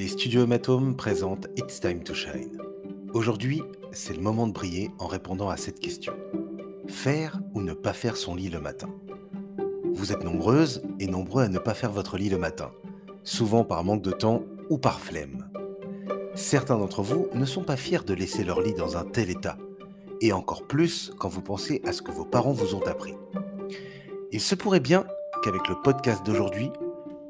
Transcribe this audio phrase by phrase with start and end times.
[0.00, 2.56] Les studios Hématome présentent It's Time to Shine.
[3.12, 3.60] Aujourd'hui,
[3.92, 6.14] c'est le moment de briller en répondant à cette question.
[6.88, 8.88] Faire ou ne pas faire son lit le matin?
[9.92, 12.70] Vous êtes nombreuses et nombreux à ne pas faire votre lit le matin,
[13.24, 15.50] souvent par manque de temps ou par flemme.
[16.34, 19.58] Certains d'entre vous ne sont pas fiers de laisser leur lit dans un tel état,
[20.22, 23.16] et encore plus quand vous pensez à ce que vos parents vous ont appris.
[24.32, 25.04] Il se pourrait bien
[25.44, 26.70] qu'avec le podcast d'aujourd'hui,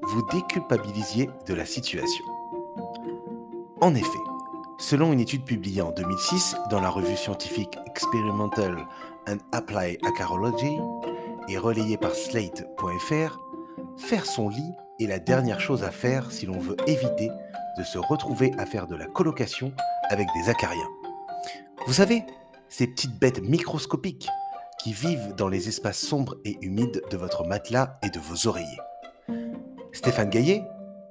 [0.02, 2.24] vous déculpabilisiez de la situation.
[3.80, 4.18] En effet,
[4.78, 8.76] selon une étude publiée en 2006 dans la revue scientifique Experimental
[9.26, 10.76] and Applied Acarology
[11.48, 13.40] et relayée par slate.fr,
[13.96, 17.30] faire son lit est la dernière chose à faire si l'on veut éviter
[17.78, 19.72] de se retrouver à faire de la colocation
[20.10, 20.88] avec des acariens.
[21.86, 22.22] Vous savez,
[22.68, 24.28] ces petites bêtes microscopiques
[24.78, 28.80] qui vivent dans les espaces sombres et humides de votre matelas et de vos oreillers.
[29.92, 30.62] Stéphane Gaillet,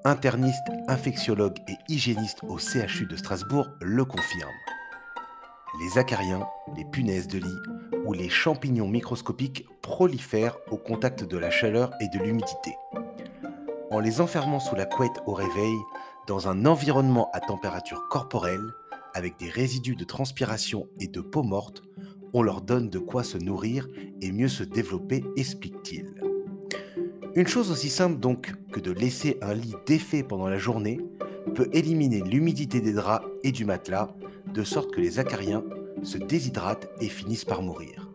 [0.06, 4.50] interniste, infectiologue et hygiéniste au CHU de Strasbourg, le confirme.
[5.82, 11.50] Les acariens, les punaises de lit ou les champignons microscopiques prolifèrent au contact de la
[11.50, 12.76] chaleur et de l'humidité.
[13.92, 15.78] En les enfermant sous la couette au réveil,
[16.28, 18.66] dans un environnement à température corporelle,
[19.14, 21.82] avec des résidus de transpiration et de peau morte,
[22.34, 23.88] on leur donne de quoi se nourrir
[24.22, 26.19] et mieux se développer, explique-t-il.
[27.36, 31.00] Une chose aussi simple donc que de laisser un lit défait pendant la journée
[31.54, 34.10] peut éliminer l'humidité des draps et du matelas,
[34.52, 35.64] de sorte que les acariens
[36.02, 38.10] se déshydratent et finissent par mourir.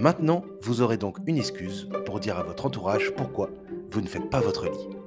[0.00, 3.50] Maintenant, vous aurez donc une excuse pour dire à votre entourage pourquoi
[3.90, 4.99] vous ne faites pas votre lit.